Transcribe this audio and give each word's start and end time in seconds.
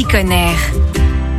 petit 0.00 0.04
conner. 0.04 0.79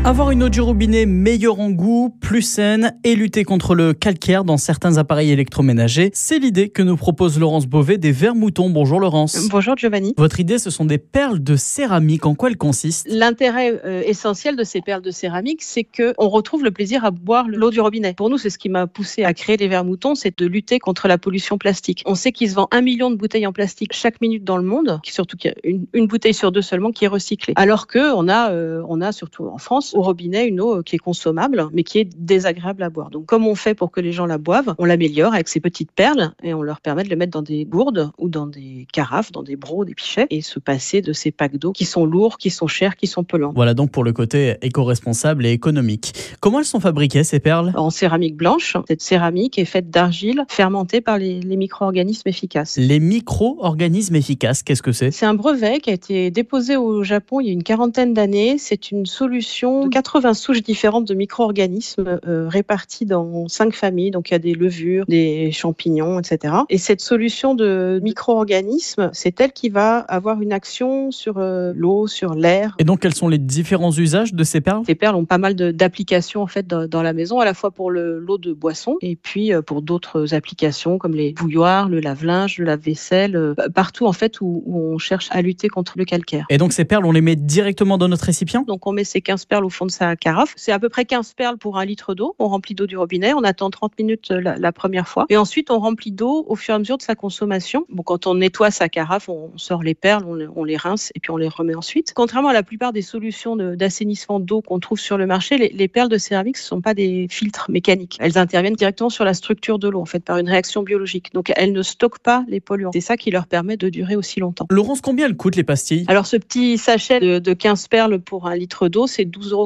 Avoir 0.04 0.32
une 0.32 0.42
eau 0.42 0.50
du 0.50 0.62
robinet 0.62 1.06
meilleure 1.06 1.60
en 1.60 1.70
goût, 1.70 2.10
plus 2.22 2.42
saine 2.42 2.98
et 3.04 3.14
lutter 3.14 3.44
contre 3.44 3.76
le 3.76 3.94
calcaire 3.94 4.44
dans 4.44 4.58
certains 4.58 4.98
appareils 4.98 5.30
électroménagers, 5.30 6.10
c'est 6.16 6.40
l'idée 6.40 6.70
que 6.70 6.82
nous 6.82 6.98
propose 6.98 7.40
Laurence 7.40 7.68
Beauvais 7.68 8.00
des 8.00 8.12
Verts 8.12 8.34
Moutons. 8.34 8.72
Bonjour 8.72 9.00
Laurence. 9.00 9.48
Bonjour 9.52 9.78
Giovanni. 9.78 10.16
Votre 10.18 10.40
idée, 10.40 10.58
ce 10.58 10.72
sont 10.72 10.86
des 10.86 10.98
perles 10.98 11.38
de 11.38 11.56
céramique. 11.56 12.26
En 12.26 12.34
quoi 12.34 12.50
elles 12.50 12.58
consistent? 12.58 13.06
L'intérêt 13.12 13.80
euh, 13.86 14.02
essentiel 14.04 14.56
de 14.56 14.64
ces 14.64 14.82
perles 14.82 15.04
de 15.04 15.12
céramique, 15.12 15.62
c'est 15.62 15.84
que 15.84 16.16
on 16.18 16.30
retrouve 16.30 16.64
le 16.64 16.72
plaisir 16.72 17.06
à 17.06 17.12
boire 17.12 17.46
l'eau 17.48 17.70
du 17.70 17.80
robinet. 17.80 18.16
Pour 18.16 18.32
nous, 18.32 18.40
c'est 18.40 18.50
ce 18.50 18.58
qui 18.58 18.70
m'a 18.70 18.88
poussé 18.88 19.24
à 19.24 19.36
créer 19.36 19.58
les 19.58 19.68
Verts 19.68 19.86
Moutons, 19.86 20.16
c'est 20.16 20.36
de 20.36 20.48
lutter 20.48 20.80
contre 20.80 21.08
la 21.08 21.20
pollution 21.20 21.60
plastique. 21.60 22.02
On 22.08 22.16
sait 22.16 22.32
qu'il 22.32 22.50
se 22.50 22.56
vend 22.56 22.68
un 22.72 22.82
million 22.82 23.12
de 23.12 23.18
bouteilles 23.18 23.46
en 23.46 23.54
plastique 23.54 23.94
chaque 23.94 24.20
minute 24.20 24.44
dans 24.44 24.58
le 24.58 24.64
monde, 24.64 25.00
surtout 25.04 25.38
qu'il 25.38 25.52
y 25.52 25.54
a 25.54 25.58
une, 25.64 25.86
une, 25.94 26.08
bouteille 26.08 26.34
sur 26.34 26.52
deux 26.52 26.64
seulement 26.64 26.92
qui 26.92 27.06
est 27.06 27.10
recyclée. 27.10 27.54
Alors 27.56 27.86
que 27.86 28.16
on 28.16 28.28
a, 28.28 28.52
euh, 28.52 28.82
on 28.90 29.00
a 29.00 29.12
surtout 29.12 29.46
en 29.46 29.60
France 29.60 29.91
au 29.94 30.02
robinet 30.02 30.48
une 30.48 30.62
eau 30.62 30.84
qui 30.84 30.96
est 30.96 31.00
consommable, 31.00 31.68
mais 31.74 31.84
qui 31.84 32.00
est 32.00 32.10
désagréable 32.18 32.84
à 32.84 32.90
boire. 32.90 33.10
Donc, 33.10 33.26
comme 33.26 33.48
on 33.48 33.56
fait 33.56 33.74
pour 33.74 33.92
que 33.92 34.02
les 34.02 34.12
gens 34.12 34.26
la 34.26 34.38
boivent, 34.38 34.76
on 34.78 34.86
l'améliore 34.86 35.34
avec 35.34 35.48
ces 35.48 35.60
petites 35.60 35.92
perles 35.92 36.34
et 36.44 36.54
on 36.54 36.62
leur 36.62 36.82
permet 36.82 37.04
de 37.04 37.10
les 37.10 37.16
mettre 37.16 37.32
dans 37.32 37.42
des 37.42 37.66
gourdes 37.66 38.12
ou 38.18 38.30
dans 38.30 38.48
des 38.48 38.88
carafes, 38.92 39.32
dans 39.32 39.44
des 39.44 39.56
brocs, 39.56 39.86
des 39.86 39.96
pichets 39.96 40.28
et 40.30 40.42
se 40.42 40.60
passer 40.60 41.02
de 41.02 41.14
ces 41.14 41.32
packs 41.32 41.58
d'eau 41.58 41.72
qui 41.72 41.86
sont 41.86 42.06
lourds, 42.06 42.38
qui 42.38 42.50
sont 42.50 42.68
chers, 42.68 42.96
qui 42.96 43.08
sont 43.08 43.24
polluants. 43.24 43.52
Voilà 43.56 43.74
donc 43.74 43.92
pour 43.92 44.04
le 44.04 44.14
côté 44.14 44.56
éco-responsable 44.62 45.46
et 45.46 45.52
économique. 45.52 46.14
Comment 46.40 46.60
elles 46.60 46.66
sont 46.66 46.80
fabriquées 46.80 47.24
ces 47.24 47.40
perles? 47.40 47.74
En 47.76 47.90
céramique 47.90 48.36
blanche. 48.36 48.78
Cette 48.88 49.02
céramique 49.02 49.58
est 49.58 49.66
faite 49.66 49.90
d'argile 49.90 50.46
fermentée 50.50 51.02
par 51.02 51.18
les, 51.18 51.40
les 51.40 51.56
micro-organismes 51.56 52.28
efficaces. 52.28 52.78
Les 52.78 53.00
micro-organismes 53.00 54.16
efficaces, 54.16 54.64
qu'est-ce 54.64 54.82
que 54.82 54.92
c'est? 54.92 55.12
C'est 55.12 55.26
un 55.26 55.34
brevet 55.34 55.80
qui 55.80 55.90
a 55.90 55.94
été 55.94 56.32
déposé 56.32 56.78
au 56.78 57.04
Japon 57.04 57.40
il 57.40 57.48
y 57.48 57.50
a 57.50 57.54
une 57.54 57.64
quarantaine 57.64 58.14
d'années. 58.14 58.58
C'est 58.58 58.92
une 58.92 59.06
solution 59.06 59.81
de 59.86 59.90
80 59.90 60.34
souches 60.34 60.64
différentes 60.64 61.08
de 61.08 61.14
micro-organismes 61.14 62.20
euh, 62.28 62.48
répartis 62.48 63.06
dans 63.06 63.48
cinq 63.48 63.74
familles. 63.74 64.12
Donc 64.12 64.30
il 64.30 64.34
y 64.34 64.36
a 64.36 64.40
des 64.40 64.54
levures, 64.54 65.06
des 65.08 65.52
champignons, 65.52 66.20
etc. 66.20 66.56
Et 66.70 66.78
cette 66.78 67.02
solution 67.02 67.56
de 67.56 68.00
micro-organismes, 68.04 69.10
c'est 69.14 69.40
elle 69.42 69.52
qui 69.52 69.70
va 69.70 70.00
avoir 70.00 70.42
une 70.42 70.54
action 70.54 71.12
sur 71.12 71.38
euh, 71.38 71.74
l'eau, 71.76 72.08
sur 72.08 72.34
l'air. 72.34 72.76
Et 72.80 72.84
donc 72.84 73.00
quels 73.00 73.16
sont 73.16 73.28
les 73.28 73.38
différents 73.38 73.92
usages 73.92 74.34
de 74.34 74.44
ces 74.44 74.62
perles? 74.62 74.84
Ces 74.86 74.96
perles 74.96 75.16
ont 75.16 75.26
pas 75.26 75.38
mal 75.38 75.56
d'applications 75.56 76.42
en 76.42 76.48
fait 76.48 76.68
dans, 76.68 76.88
dans, 76.88 77.02
la 77.02 77.14
maison, 77.14 77.40
à 77.40 77.46
la 77.46 77.54
fois 77.54 77.72
pour 77.72 77.92
l'eau 77.92 78.38
de 78.38 78.54
boisson 78.54 78.98
et 79.02 79.16
puis 79.16 79.54
euh, 79.54 79.62
pour 79.62 79.82
d'autres 79.82 80.34
applications 80.34 80.98
comme 80.98 81.14
les 81.14 81.34
bouilloires, 81.34 81.90
le 81.90 82.00
lave-linge, 82.00 82.58
le 82.58 82.66
lave-vaisselle, 82.66 83.36
euh, 83.36 83.56
partout 83.74 84.06
en 84.06 84.14
fait 84.14 84.42
où, 84.42 84.64
où, 84.66 84.94
on 84.94 84.98
cherche 84.98 85.28
à 85.32 85.42
lutter 85.42 85.68
contre 85.68 85.94
le 85.98 86.06
calcaire. 86.06 86.46
Et 86.50 86.58
donc 86.58 86.74
ces 86.74 86.86
perles, 86.86 87.06
on 87.06 87.12
les 87.12 87.22
met 87.22 87.36
directement 87.36 87.98
dans 87.98 88.08
notre 88.08 88.26
récipient? 88.26 88.64
Donc 88.68 88.86
on 88.88 88.92
met 88.92 89.04
ces 89.04 89.22
15 89.22 89.46
perles 89.46 89.66
au 89.66 89.70
fond 89.72 89.86
de 89.86 89.92
sa 89.92 90.16
carafe. 90.16 90.54
C'est 90.56 90.72
à 90.72 90.80
peu 90.80 90.90
près 90.90 91.06
15 91.06 91.34
perles 91.34 91.58
pour 91.58 91.78
un 91.78 91.86
litre 91.86 92.14
d'eau. 92.14 92.36
On 92.40 92.48
remplit 92.48 92.76
d'eau 92.76 92.88
du 92.88 92.98
robinet, 92.98 93.34
on 93.34 93.44
attend 93.44 93.70
30 93.70 93.98
minutes 93.98 94.30
la, 94.30 94.58
la, 94.58 94.72
première 94.72 95.08
fois. 95.08 95.26
Et 95.30 95.38
ensuite, 95.38 95.72
on 95.72 95.80
remplit 95.80 96.12
d'eau 96.12 96.46
au 96.48 96.56
fur 96.56 96.74
et 96.74 96.76
à 96.76 96.80
mesure 96.80 96.98
de 96.98 97.02
sa 97.02 97.16
consommation. 97.16 97.86
Bon, 97.90 98.04
quand 98.04 98.28
on 98.28 98.36
nettoie 98.36 98.72
sa 98.72 98.90
carafe, 98.90 99.30
on 99.30 99.52
sort 99.58 99.84
les 99.84 99.96
perles, 99.96 100.26
on, 100.28 100.38
on 100.56 100.64
les 100.64 100.78
rince 100.78 101.12
et 101.16 101.20
puis 101.20 101.32
on 101.32 101.38
les 101.38 101.48
remet 101.48 101.76
ensuite. 101.76 102.14
Contrairement 102.14 102.50
à 102.50 102.54
la 102.54 102.64
plupart 102.64 102.94
des 102.94 103.02
solutions 103.02 103.56
d'assainissement 103.56 104.40
d'eau 104.40 104.62
qu'on 104.62 104.80
trouve 104.80 105.00
sur 105.00 105.18
le 105.18 105.26
marché, 105.26 105.58
les, 105.58 105.70
les, 105.70 105.88
perles 105.88 106.10
de 106.10 106.18
céramique, 106.18 106.58
ce 106.58 106.66
ne 106.66 106.68
sont 106.68 106.82
pas 106.82 106.94
des 106.94 107.28
filtres 107.30 107.70
mécaniques. 107.70 108.18
Elles 108.20 108.38
interviennent 108.38 108.76
directement 108.76 109.10
sur 109.10 109.26
la 109.26 109.34
structure 109.34 109.80
de 109.80 109.90
l'eau, 109.90 110.02
en 110.02 110.06
fait, 110.06 110.24
par 110.24 110.38
une 110.38 110.50
réaction 110.50 110.84
biologique. 110.84 111.34
Donc, 111.34 111.52
elles 111.56 111.74
ne 111.74 111.82
stockent 111.82 112.20
pas 112.20 112.44
les 112.48 112.60
polluants. 112.60 112.92
C'est 112.94 113.02
ça 113.02 113.18
qui 113.18 113.32
leur 113.32 113.48
permet 113.48 113.78
de 113.78 113.90
durer 113.90 114.16
aussi 114.16 114.40
longtemps. 114.40 114.68
Laurence, 114.70 115.02
combien 115.02 115.26
elles 115.26 115.38
coûtent 115.38 115.56
les 115.56 115.64
pastilles? 115.64 116.06
Alors, 116.08 116.26
ce 116.26 116.38
petit 116.38 116.78
sachet 116.78 117.20
de, 117.20 117.40
de 117.40 117.54
15 117.54 117.88
perles 117.88 118.20
pour 118.20 118.48
un 118.48 118.56
litre 118.56 118.88
d'eau, 118.88 119.08
c'est 119.08 119.26
12,90 119.26 119.52
euros. 119.52 119.61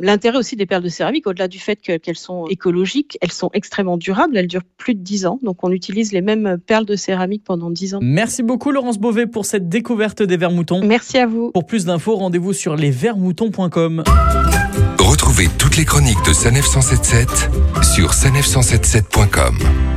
L'intérêt 0.00 0.38
aussi 0.38 0.56
des 0.56 0.66
perles 0.66 0.82
de 0.82 0.88
céramique, 0.88 1.26
au-delà 1.26 1.48
du 1.48 1.58
fait 1.58 1.76
qu'elles 1.76 2.16
sont 2.16 2.46
écologiques, 2.48 3.18
elles 3.20 3.32
sont 3.32 3.50
extrêmement 3.52 3.96
durables, 3.96 4.36
elles 4.36 4.46
durent 4.46 4.64
plus 4.76 4.94
de 4.94 5.00
10 5.00 5.26
ans. 5.26 5.38
Donc 5.42 5.64
on 5.64 5.70
utilise 5.70 6.12
les 6.12 6.20
mêmes 6.20 6.58
perles 6.64 6.86
de 6.86 6.96
céramique 6.96 7.44
pendant 7.44 7.70
10 7.70 7.96
ans. 7.96 7.98
Merci 8.02 8.42
beaucoup 8.42 8.70
Laurence 8.70 8.98
Beauvais 8.98 9.26
pour 9.26 9.46
cette 9.46 9.68
découverte 9.68 10.22
des 10.22 10.36
vermoutons. 10.36 10.84
Merci 10.84 11.18
à 11.18 11.26
vous. 11.26 11.50
Pour 11.52 11.66
plus 11.66 11.84
d'infos, 11.84 12.16
rendez-vous 12.16 12.52
sur 12.52 12.76
lesvermoutons.com. 12.76 14.04
Retrouvez 14.98 15.48
toutes 15.58 15.76
les 15.76 15.84
chroniques 15.84 16.24
de 16.26 16.32
Sanef 16.32 16.66
177 16.66 17.50
sur 17.82 18.12
sanef177.com. 18.12 19.93